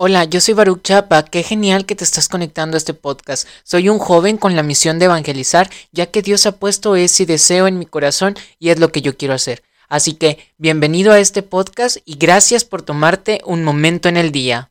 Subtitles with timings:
[0.00, 3.48] Hola, yo soy Baruch Chapa, qué genial que te estás conectando a este podcast.
[3.64, 7.66] Soy un joven con la misión de evangelizar, ya que Dios ha puesto ese deseo
[7.66, 9.64] en mi corazón y es lo que yo quiero hacer.
[9.88, 14.70] Así que, bienvenido a este podcast y gracias por tomarte un momento en el día.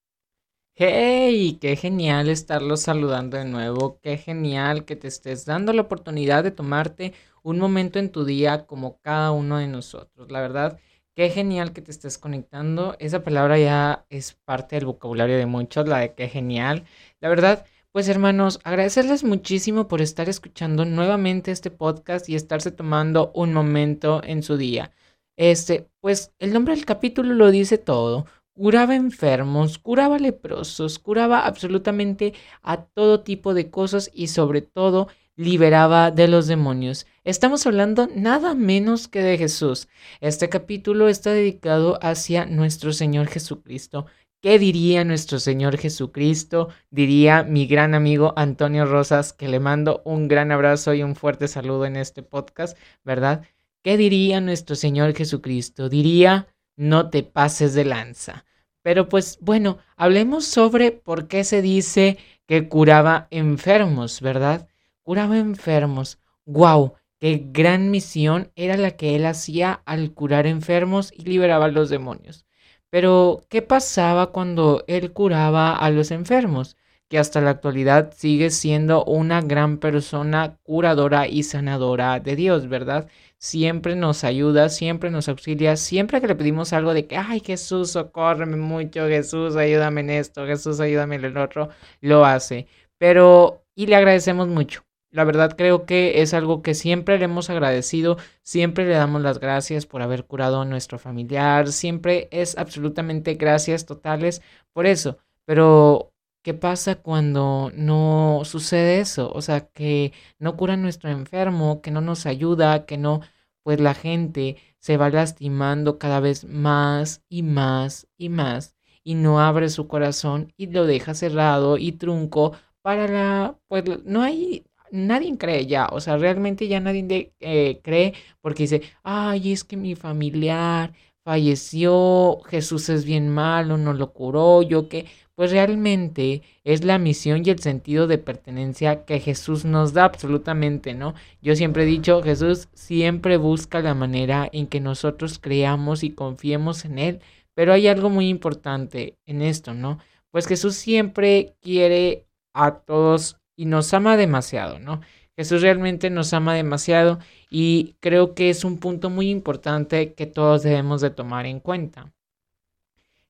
[0.76, 6.46] Hey, qué genial estarlos saludando de nuevo, qué genial que te estés dando la oportunidad
[6.46, 7.12] de tomarte
[7.44, 10.32] un momento en tu día como cada uno de nosotros.
[10.32, 10.80] La verdad,
[11.18, 12.96] Qué genial que te estés conectando.
[13.00, 16.86] Esa palabra ya es parte del vocabulario de muchos, la de qué genial.
[17.22, 23.32] La verdad, pues hermanos, agradecerles muchísimo por estar escuchando nuevamente este podcast y estarse tomando
[23.34, 24.92] un momento en su día.
[25.36, 28.28] Este, pues el nombre del capítulo lo dice todo.
[28.54, 36.12] Curaba enfermos, curaba leprosos, curaba absolutamente a todo tipo de cosas y sobre todo liberaba
[36.12, 37.06] de los demonios.
[37.24, 39.88] Estamos hablando nada menos que de Jesús.
[40.20, 44.08] Este capítulo está dedicado hacia nuestro Señor Jesucristo.
[44.42, 46.70] ¿Qué diría nuestro Señor Jesucristo?
[46.90, 51.48] Diría mi gran amigo Antonio Rosas, que le mando un gran abrazo y un fuerte
[51.48, 53.44] saludo en este podcast, ¿verdad?
[53.84, 55.88] ¿Qué diría nuestro Señor Jesucristo?
[55.88, 58.46] Diría, no te pases de lanza.
[58.82, 62.18] Pero pues bueno, hablemos sobre por qué se dice
[62.48, 64.68] que curaba enfermos, ¿verdad?
[65.08, 66.20] Curaba enfermos.
[66.46, 66.96] ¡Guau!
[67.22, 71.90] ¡Qué gran misión era la que él hacía al curar enfermos y liberaba a los
[71.90, 72.46] demonios!
[72.90, 76.76] Pero, ¿qué pasaba cuando él curaba a los enfermos?
[77.08, 83.08] Que hasta la actualidad sigue siendo una gran persona curadora y sanadora de Dios, ¿verdad?
[83.38, 87.92] Siempre nos ayuda, siempre nos auxilia, siempre que le pedimos algo de que, ay Jesús,
[87.92, 91.70] socórreme mucho, Jesús, ayúdame en esto, Jesús, ayúdame en el otro,
[92.02, 92.68] lo hace.
[92.98, 94.87] Pero, y le agradecemos mucho.
[95.18, 99.40] La verdad creo que es algo que siempre le hemos agradecido, siempre le damos las
[99.40, 105.18] gracias por haber curado a nuestro familiar, siempre es absolutamente gracias totales por eso.
[105.44, 109.32] Pero, ¿qué pasa cuando no sucede eso?
[109.34, 113.22] O sea, que no cura a nuestro enfermo, que no nos ayuda, que no,
[113.64, 119.40] pues la gente se va lastimando cada vez más y más y más y no
[119.42, 125.38] abre su corazón y lo deja cerrado y trunco para la, pues no hay nadie
[125.38, 129.96] cree ya, o sea, realmente ya nadie eh, cree porque dice, ay, es que mi
[129.96, 130.94] familiar
[131.24, 137.44] falleció, Jesús es bien malo, no lo curó, yo que, pues realmente es la misión
[137.46, 141.14] y el sentido de pertenencia que Jesús nos da absolutamente, ¿no?
[141.42, 146.86] Yo siempre he dicho, Jesús siempre busca la manera en que nosotros creamos y confiemos
[146.86, 147.20] en Él,
[147.54, 150.00] pero hay algo muy importante en esto, ¿no?
[150.32, 155.02] Pues Jesús siempre quiere a todos y nos ama demasiado, ¿no?
[155.36, 157.20] Jesús realmente nos ama demasiado
[157.50, 162.14] y creo que es un punto muy importante que todos debemos de tomar en cuenta.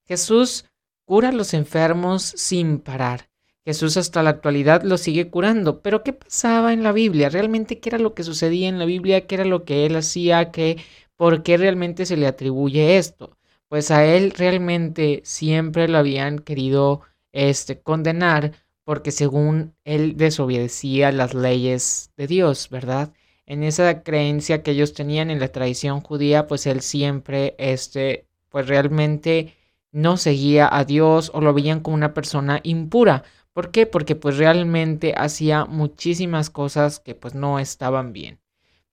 [0.05, 0.65] Jesús
[1.05, 3.29] cura a los enfermos sin parar.
[3.65, 5.81] Jesús hasta la actualidad los sigue curando.
[5.81, 7.27] Pero ¿qué pasaba en la Biblia?
[7.27, 9.27] ¿Realmente qué era lo que sucedía en la Biblia?
[9.27, 10.51] ¿Qué era lo que él hacía?
[10.51, 10.77] ¿Qué,
[11.17, 13.37] ¿Por qué realmente se le atribuye esto?
[13.67, 17.01] Pues a él realmente siempre lo habían querido
[17.33, 18.53] este, condenar
[18.87, 23.11] porque según él desobedecía las leyes de Dios, ¿verdad?
[23.45, 28.69] En esa creencia que ellos tenían en la tradición judía, pues él siempre, este, pues
[28.69, 29.53] realmente
[29.91, 33.25] no seguía a Dios o lo veían como una persona impura.
[33.51, 33.87] ¿Por qué?
[33.87, 38.39] Porque pues realmente hacía muchísimas cosas que pues no estaban bien.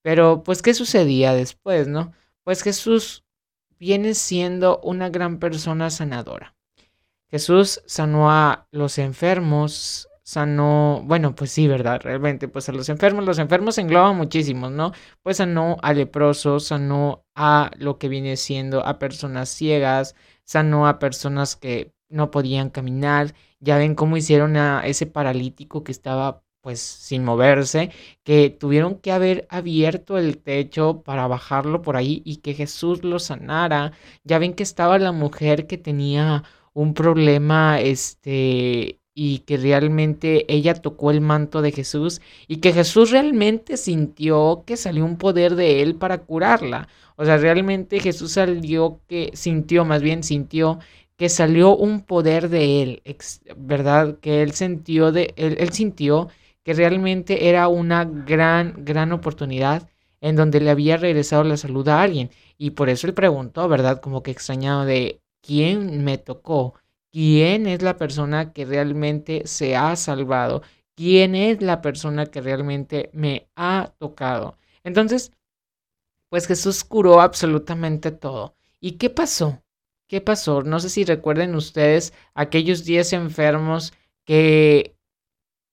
[0.02, 2.12] Pero pues ¿qué sucedía después, no?
[2.42, 3.24] Pues Jesús
[3.78, 6.53] viene siendo una gran persona sanadora.
[7.34, 12.00] Jesús sanó a los enfermos, sanó, bueno, pues sí, ¿verdad?
[12.00, 14.92] Realmente, pues a los enfermos, los enfermos engloban muchísimos, ¿no?
[15.20, 20.14] Pues sanó a leprosos, sanó a lo que viene siendo a personas ciegas,
[20.44, 25.90] sanó a personas que no podían caminar, ya ven cómo hicieron a ese paralítico que
[25.90, 27.90] estaba pues sin moverse,
[28.22, 33.18] que tuvieron que haber abierto el techo para bajarlo por ahí y que Jesús lo
[33.18, 33.90] sanara.
[34.22, 40.74] Ya ven que estaba la mujer que tenía un problema, este, y que realmente ella
[40.74, 45.82] tocó el manto de Jesús y que Jesús realmente sintió que salió un poder de
[45.82, 46.88] él para curarla.
[47.16, 50.80] O sea, realmente Jesús salió que sintió, más bien sintió
[51.16, 53.02] que salió un poder de él,
[53.56, 54.18] ¿verdad?
[54.20, 56.28] Que él sintió de él, él sintió
[56.64, 59.88] que realmente era una gran gran oportunidad
[60.20, 64.00] en donde le había regresado la salud a alguien y por eso él preguntó, ¿verdad?
[64.00, 66.74] Como que extrañado de quién me tocó,
[67.12, 70.62] quién es la persona que realmente se ha salvado,
[70.94, 74.56] quién es la persona que realmente me ha tocado.
[74.84, 75.32] Entonces,
[76.28, 78.54] pues Jesús curó absolutamente todo.
[78.80, 79.64] ¿Y qué pasó?
[80.14, 80.62] ¿qué pasó?
[80.62, 83.92] No sé si recuerden ustedes aquellos diez enfermos
[84.24, 84.96] que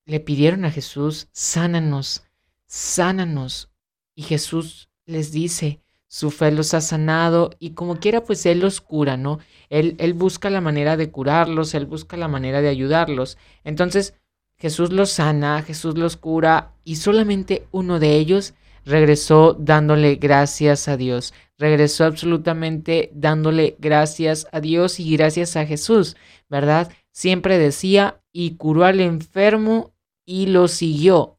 [0.06, 2.24] le pidieron a Jesús, sánanos,
[2.66, 3.70] sánanos.
[4.16, 5.82] Y Jesús les dice,
[6.12, 9.40] su fe los ha sanado y como quiera pues Él los cura, ¿no?
[9.70, 13.38] Él, él busca la manera de curarlos, Él busca la manera de ayudarlos.
[13.64, 14.14] Entonces
[14.58, 20.98] Jesús los sana, Jesús los cura y solamente uno de ellos regresó dándole gracias a
[20.98, 21.34] Dios.
[21.58, 26.18] Regresó absolutamente dándole gracias a Dios y gracias a Jesús,
[26.50, 26.92] ¿verdad?
[27.12, 29.94] Siempre decía, y curó al enfermo
[30.26, 31.38] y lo siguió.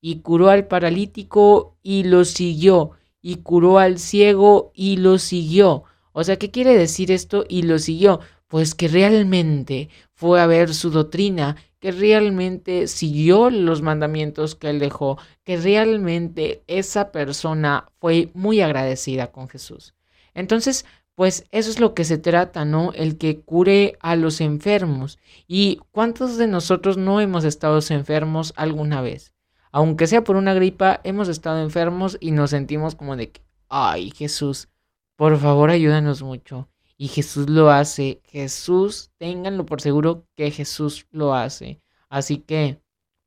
[0.00, 2.97] Y curó al paralítico y lo siguió.
[3.28, 5.84] Y curó al ciego y lo siguió.
[6.12, 7.44] O sea, ¿qué quiere decir esto?
[7.46, 8.20] Y lo siguió.
[8.46, 14.78] Pues que realmente fue a ver su doctrina que realmente siguió los mandamientos que él
[14.78, 19.92] dejó, que realmente esa persona fue muy agradecida con Jesús.
[20.32, 22.94] Entonces, pues eso es lo que se trata, ¿no?
[22.94, 25.18] El que cure a los enfermos.
[25.46, 29.34] ¿Y cuántos de nosotros no hemos estado enfermos alguna vez?
[29.78, 34.10] Aunque sea por una gripa, hemos estado enfermos y nos sentimos como de que, ay
[34.10, 34.68] Jesús,
[35.14, 36.68] por favor ayúdanos mucho.
[36.96, 38.20] Y Jesús lo hace.
[38.24, 41.80] Jesús, ténganlo por seguro que Jesús lo hace.
[42.08, 42.80] Así que,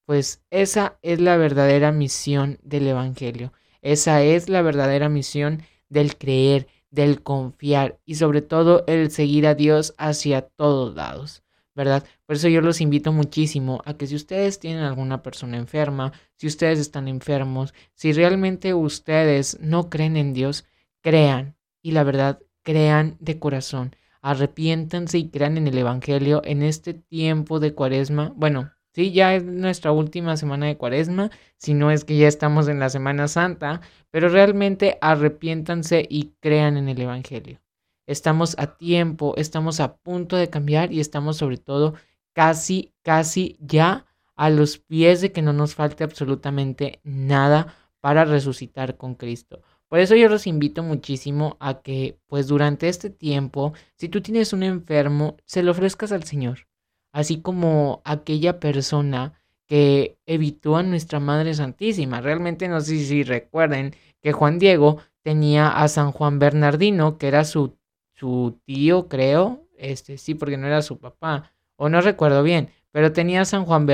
[0.05, 3.53] pues esa es la verdadera misión del Evangelio.
[3.81, 9.55] Esa es la verdadera misión del creer, del confiar y sobre todo el seguir a
[9.55, 11.43] Dios hacia todos lados.
[11.75, 12.03] ¿Verdad?
[12.25, 16.47] Por eso yo los invito muchísimo a que si ustedes tienen alguna persona enferma, si
[16.47, 20.65] ustedes están enfermos, si realmente ustedes no creen en Dios,
[21.01, 21.55] crean.
[21.81, 27.59] Y la verdad, crean de corazón, arrepiéntanse y crean en el Evangelio en este tiempo
[27.59, 28.33] de cuaresma.
[28.35, 32.67] Bueno, sí, ya es nuestra última semana de cuaresma, si no es que ya estamos
[32.67, 33.81] en la Semana Santa,
[34.11, 37.59] pero realmente arrepiéntanse y crean en el Evangelio.
[38.07, 41.93] Estamos a tiempo, estamos a punto de cambiar y estamos sobre todo
[42.33, 44.05] casi, casi ya
[44.35, 49.61] a los pies de que no nos falte absolutamente nada para resucitar con Cristo.
[49.87, 54.53] Por eso yo los invito muchísimo a que, pues durante este tiempo, si tú tienes
[54.53, 56.67] un enfermo, se lo ofrezcas al Señor.
[57.11, 59.33] Así como aquella persona
[59.67, 62.19] que evitó a nuestra Madre Santísima.
[62.19, 67.45] Realmente no sé si recuerden que Juan Diego tenía a San Juan Bernardino, que era
[67.45, 67.77] su,
[68.21, 69.67] su tío, creo.
[69.77, 71.51] Este, sí, porque no era su papá.
[71.75, 72.69] O no recuerdo bien.
[72.91, 73.87] Pero tenía San Juan,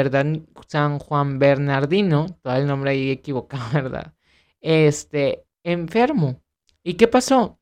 [0.67, 4.13] San Juan Bernardino, todo el nombre ahí equivocado, ¿verdad?
[4.59, 6.41] Este, enfermo.
[6.83, 7.59] ¿Y qué pasó?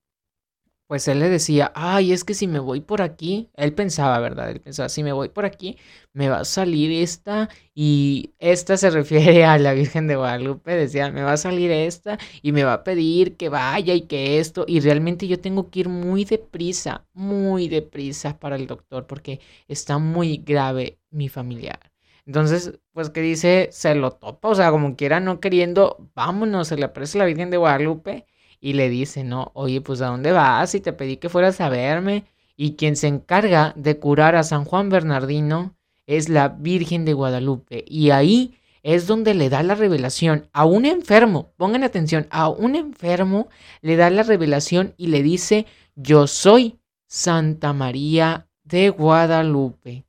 [0.88, 4.52] Pues él le decía, ay, es que si me voy por aquí, él pensaba, ¿verdad?
[4.52, 5.78] Él pensaba, si me voy por aquí,
[6.14, 11.12] me va a salir esta y esta se refiere a la Virgen de Guadalupe, decía,
[11.12, 14.64] me va a salir esta y me va a pedir que vaya y que esto,
[14.68, 19.98] y realmente yo tengo que ir muy deprisa, muy deprisa para el doctor porque está
[19.98, 21.80] muy grave mi familiar.
[22.28, 26.78] Entonces, pues que dice, se lo topa, o sea, como quiera, no queriendo, vámonos, se
[26.78, 28.26] le aparece la Virgen de Guadalupe
[28.66, 30.74] y le dice, no, oye, pues ¿a dónde vas?
[30.74, 32.26] Y te pedí que fueras a verme.
[32.58, 35.76] Y quien se encarga de curar a San Juan Bernardino
[36.08, 37.86] es la Virgen de Guadalupe.
[37.88, 42.76] Y ahí es donde le da la revelación a un enfermo, pongan atención, a un
[42.76, 43.50] enfermo
[43.82, 50.08] le da la revelación y le dice, yo soy Santa María de Guadalupe.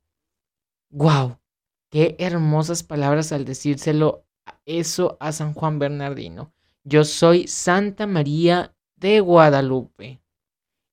[0.89, 1.37] ¡Wow!
[1.91, 4.25] Qué hermosas palabras al decírselo
[4.65, 6.51] eso a San Juan Bernardino.
[6.89, 10.21] Yo soy Santa María de Guadalupe.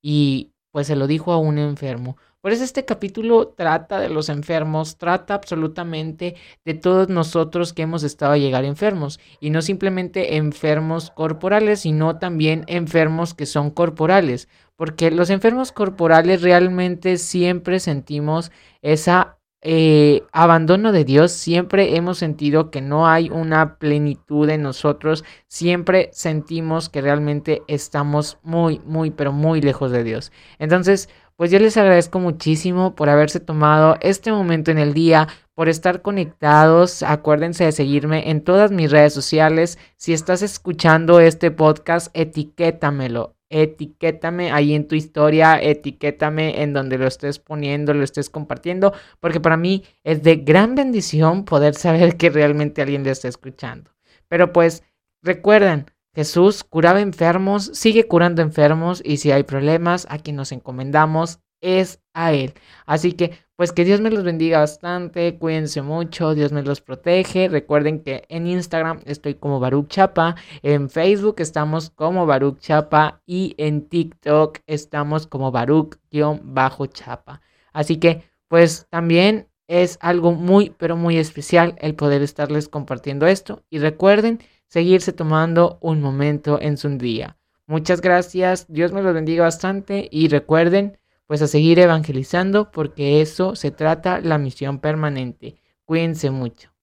[0.03, 2.17] Y pues se lo dijo a un enfermo.
[2.41, 6.35] Por eso este capítulo trata de los enfermos, trata absolutamente
[6.65, 9.21] de todos nosotros que hemos estado a llegar enfermos.
[9.39, 14.49] Y no simplemente enfermos corporales, sino también enfermos que son corporales.
[14.75, 19.34] Porque los enfermos corporales realmente siempre sentimos esa
[19.67, 26.11] eh, abandono de Dios, siempre hemos sentido que no hay una plenitud en nosotros, siempre
[26.13, 30.31] sentimos que realmente estamos muy, muy, pero muy lejos de Dios.
[30.59, 35.67] Entonces, pues yo les agradezco muchísimo por haberse tomado este momento en el día, por
[35.67, 37.01] estar conectados.
[37.01, 39.79] Acuérdense de seguirme en todas mis redes sociales.
[39.97, 47.07] Si estás escuchando este podcast, etiquétamelo etiquétame ahí en tu historia, etiquétame en donde lo
[47.07, 52.29] estés poniendo, lo estés compartiendo, porque para mí es de gran bendición poder saber que
[52.29, 53.91] realmente alguien le está escuchando.
[54.27, 54.83] Pero pues
[55.21, 61.39] recuerden, Jesús curaba enfermos, sigue curando enfermos y si hay problemas, a quien nos encomendamos
[61.61, 62.53] es a Él.
[62.85, 67.47] Así que pues que Dios me los bendiga bastante, cuídense mucho, Dios me los protege.
[67.47, 73.55] Recuerden que en Instagram estoy como Baruch Chapa, en Facebook estamos como Baruch Chapa y
[73.57, 77.41] en TikTok estamos como Baruch-Chapa.
[77.71, 83.63] Así que pues también es algo muy, pero muy especial el poder estarles compartiendo esto.
[83.69, 87.37] Y recuerden seguirse tomando un momento en su día.
[87.67, 90.97] Muchas gracias, Dios me los bendiga bastante y recuerden
[91.27, 95.57] pues a seguir evangelizando porque eso se trata la misión permanente.
[95.85, 96.69] Cuídense mucho.